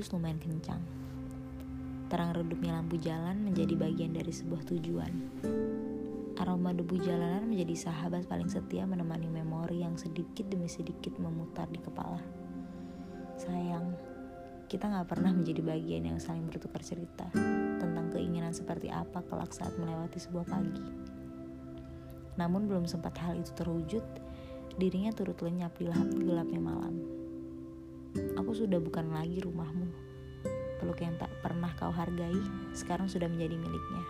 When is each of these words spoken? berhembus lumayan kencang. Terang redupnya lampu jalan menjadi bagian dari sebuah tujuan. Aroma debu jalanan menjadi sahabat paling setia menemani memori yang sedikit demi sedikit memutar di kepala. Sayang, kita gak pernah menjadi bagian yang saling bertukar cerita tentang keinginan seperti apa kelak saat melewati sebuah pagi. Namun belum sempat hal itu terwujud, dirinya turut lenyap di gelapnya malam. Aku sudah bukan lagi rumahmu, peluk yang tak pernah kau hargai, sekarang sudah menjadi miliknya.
berhembus 0.00 0.16
lumayan 0.16 0.40
kencang. 0.40 0.80
Terang 2.08 2.32
redupnya 2.32 2.72
lampu 2.72 2.96
jalan 2.96 3.36
menjadi 3.44 3.76
bagian 3.76 4.16
dari 4.16 4.32
sebuah 4.32 4.64
tujuan. 4.72 5.12
Aroma 6.40 6.72
debu 6.72 7.04
jalanan 7.04 7.44
menjadi 7.44 7.84
sahabat 7.84 8.24
paling 8.24 8.48
setia 8.48 8.88
menemani 8.88 9.28
memori 9.28 9.84
yang 9.84 10.00
sedikit 10.00 10.48
demi 10.48 10.72
sedikit 10.72 11.20
memutar 11.20 11.68
di 11.68 11.76
kepala. 11.84 12.16
Sayang, 13.36 13.92
kita 14.72 14.88
gak 14.88 15.04
pernah 15.04 15.36
menjadi 15.36 15.60
bagian 15.60 16.08
yang 16.08 16.16
saling 16.16 16.48
bertukar 16.48 16.80
cerita 16.80 17.28
tentang 17.76 18.08
keinginan 18.08 18.56
seperti 18.56 18.88
apa 18.88 19.20
kelak 19.28 19.52
saat 19.52 19.76
melewati 19.76 20.16
sebuah 20.16 20.48
pagi. 20.48 20.86
Namun 22.40 22.72
belum 22.72 22.88
sempat 22.88 23.20
hal 23.20 23.36
itu 23.36 23.52
terwujud, 23.52 24.04
dirinya 24.80 25.12
turut 25.12 25.36
lenyap 25.44 25.76
di 25.76 25.92
gelapnya 26.24 26.56
malam. 26.56 27.19
Aku 28.50 28.66
sudah 28.66 28.82
bukan 28.82 29.14
lagi 29.14 29.38
rumahmu, 29.46 29.86
peluk 30.82 30.98
yang 30.98 31.14
tak 31.22 31.30
pernah 31.38 31.70
kau 31.78 31.94
hargai, 31.94 32.34
sekarang 32.74 33.06
sudah 33.06 33.30
menjadi 33.30 33.54
miliknya. 33.54 34.02